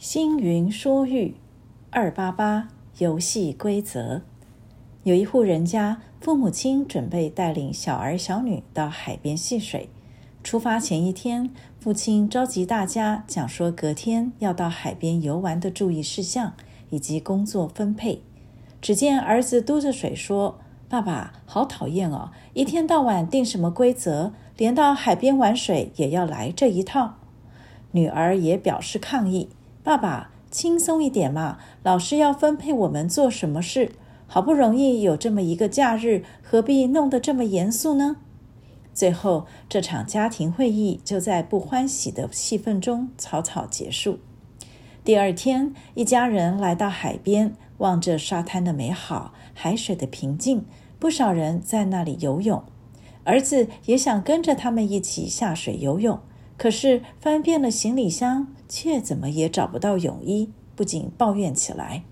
[0.00, 1.34] 星云说喻
[1.90, 4.22] 二八八游戏规则。
[5.02, 9.90] 有一户人家，父母亲准备带领小儿小女到海边戏水。
[10.42, 16.54] 出发前一天，父亲召集大家讲说隔天要到海边游玩的注意事项
[16.88, 18.22] 以及工作分配。
[18.80, 20.58] 只见儿子嘟着嘴说
[20.88, 22.30] ：“爸爸，好讨厌哦！
[22.54, 27.16] 一天到晚定什么规则，连到海边玩水也要来这一套。”
[27.92, 29.50] 女儿也表示抗议。
[29.90, 31.58] 爸爸，轻松一点嘛！
[31.82, 33.90] 老师要分配我们做什么事，
[34.28, 38.18] 好不容易有这么一个假日，何必弄得这么严肃呢？
[38.94, 44.20] 最后，这场家庭会议就在不欢喜的气氛中草草结束。
[45.02, 50.66] 第二天，一家人来到海边，望着沙滩的美好，海水的平静，
[51.00, 52.62] 不少人在那里游泳。
[53.24, 56.20] 儿子也想跟着他们一起下水游泳。
[56.60, 62.02] 可是翻遍了行李箱，却怎么也找不到泳衣，不禁抱怨起来：“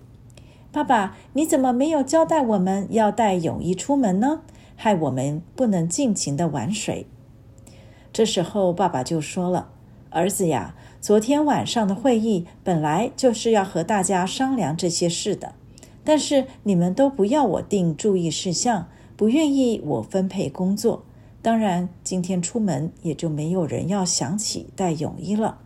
[0.72, 4.40] 爸爸，你怎么没有交代我们要带泳衣出门呢？
[4.74, 7.06] 害我们不能尽情地玩水。”
[8.10, 9.68] 这时候，爸爸就说了
[10.08, 15.52] ：“儿子呀，昨天晚上的会议本来就是要和大家商量这些事的，
[16.02, 21.04] 但是你们都不要我定注意事项，不愿意我分配工作。”
[21.48, 25.56] 当然，今天出门也就没有人要想起带泳衣了。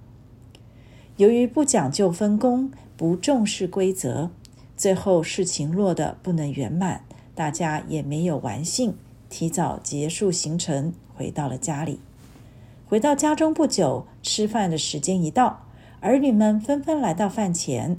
[1.17, 4.31] 由于不讲究分工，不重视规则，
[4.77, 7.03] 最后事情落得不能圆满，
[7.35, 8.95] 大家也没有玩兴，
[9.29, 11.99] 提早结束行程，回到了家里。
[12.87, 15.65] 回到家中不久，吃饭的时间一到，
[15.99, 17.97] 儿女们纷纷来到饭前，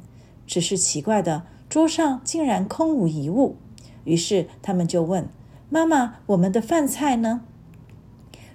[0.47, 3.57] 只是奇怪的，桌上竟然空无一物。
[4.05, 5.27] 于是他们就问
[5.69, 7.41] 妈妈：“我们的饭菜呢？”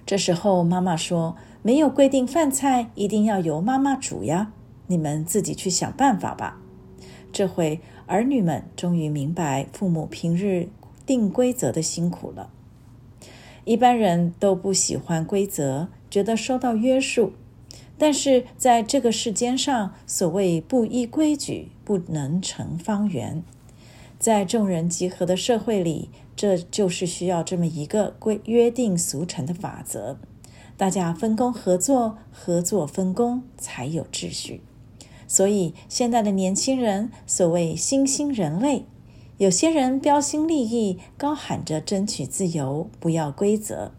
[0.09, 4.51] 这时候，妈妈说：“没有规定饭菜一定要由妈妈煮呀，
[4.87, 6.59] 你们自己去想办法吧。”
[7.31, 10.69] 这回，儿女们终于明白父母平日
[11.05, 12.49] 定规则的辛苦了。
[13.65, 17.33] 一般人都不喜欢规则，觉得受到约束。
[17.99, 23.43] 但是在这个世间上，所谓不依规矩，不能成方圆。
[24.19, 30.17] 在众人集合的社会里，这就是需要这么一个规约定俗成的法则。
[30.75, 34.61] 大家分工合作，合作分工，才有秩序。
[35.25, 38.85] 所以，现在的年轻人所谓新兴人类，
[39.37, 43.93] 有些人标新立异，高喊着争取自由，不要规则。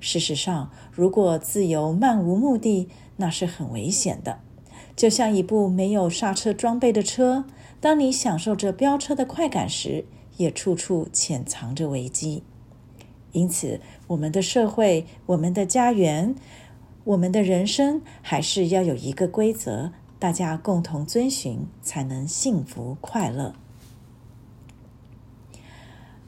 [0.00, 2.88] 事实上，如果自由漫无目的，
[3.18, 4.40] 那是很危险的。
[5.00, 7.46] 就像一部没有刹车装备的车。
[7.80, 10.04] 当你享受着飙车的快感时，
[10.36, 12.42] 也处处潜藏着危机。
[13.32, 16.34] 因此，我们的社会、我们的家园、
[17.04, 23.54] 我们的人生，还是要有一个规则，大家共同遵循，才能幸福快乐。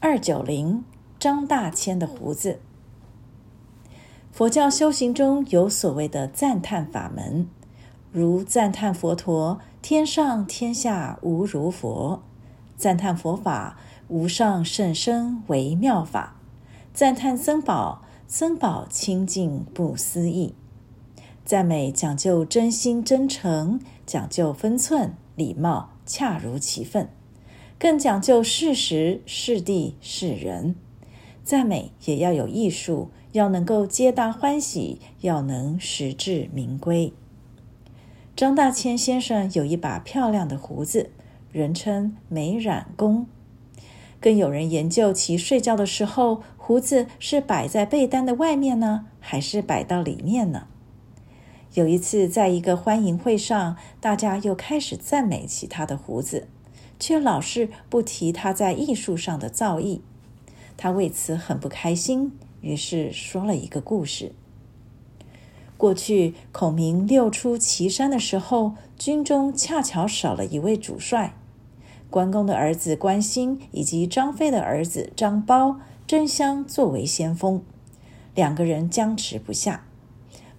[0.00, 0.82] 二九零，
[1.18, 2.60] 张大千的胡子。
[4.32, 7.46] 佛教修行中有所谓的赞叹法门，
[8.12, 9.58] 如赞叹佛陀。
[9.80, 12.22] 天上天下无如佛，
[12.76, 16.36] 赞叹佛法无上甚深微妙法，
[16.94, 20.54] 赞叹僧宝僧宝清净不思议。
[21.44, 27.08] 赞美讲究真心真诚，讲究分寸礼貌恰如其分，
[27.76, 30.76] 更讲究事实事地事人。
[31.42, 37.12] 赞美也要有艺术，要能够皆大欢喜，要能实至名归。
[38.42, 41.12] 张大千先生有一把漂亮的胡子，
[41.52, 43.28] 人称“美髯公”。
[44.18, 50.66] 更有人研究其睡觉的时候，胡子是摆在被单的外面呢，还是摆到里面呢？
[51.74, 56.48] 有一次，在一个欢迎会上，大家又开始赞美起他的胡子，
[56.98, 60.00] 却老是不提他在艺术上的造诣。
[60.76, 64.32] 他为此很不开心，于是说了一个故事。
[65.82, 71.34] 过去孔明六出祁山的时候，军中恰巧少了一位主帅。
[72.08, 77.64] 关公的儿子关兴以及张飞的儿子张苞争相作为先锋，
[78.32, 79.84] 两个人僵持不下。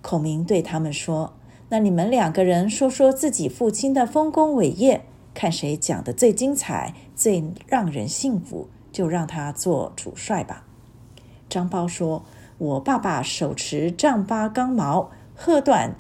[0.02, 1.32] 孔明对他们说
[1.72, 10.66] ：“那你们两个人说说自己父亲的丰功伟业，看谁讲得最精彩、最让人信服，就让他做主帅吧。”
[11.48, 12.26] 张苞说。
[12.58, 15.96] 我爸爸手持丈八钢矛，喝断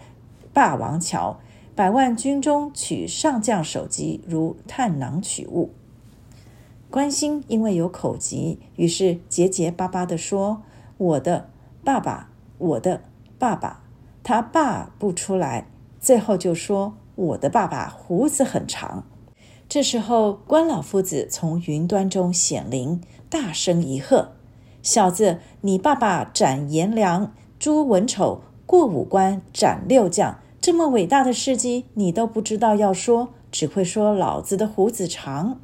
[0.53, 1.39] 霸王桥，
[1.75, 5.71] 百万军中取上将首级，如探囊取物。
[6.89, 10.61] 关兴因为有口疾，于是结结巴巴地说
[10.97, 11.49] ：“我的
[11.83, 12.29] 爸爸，
[12.59, 13.01] 我的
[13.39, 13.81] 爸爸。”
[14.23, 15.67] 他爸不出来，
[15.99, 19.03] 最后就说：“我的爸爸胡子很长。”
[19.67, 24.33] 这时候，关老夫子从云端中显灵，大声一喝
[24.83, 35.59] ：“小子，你爸爸斩颜良、诛文丑、过五关、斩六将，这么伟大的事迹，你都不知道要说，只会说老子的胡子长。”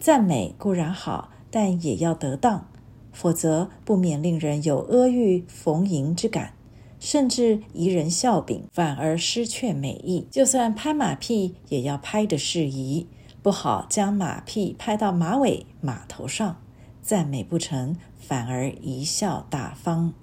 [0.00, 2.66] 赞美固然好，但也要得当，
[3.12, 6.54] 否则不免令人有阿谀逢迎之感。
[6.98, 10.26] 甚至贻人笑柄，反而失却美意。
[10.30, 13.08] 就算拍马屁，也要拍得适宜，
[13.42, 16.61] 不好将马屁拍到马尾、马头上，
[17.02, 20.14] 赞美不成，反而贻笑大方。